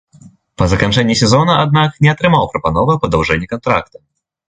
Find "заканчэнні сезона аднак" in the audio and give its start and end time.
0.71-2.01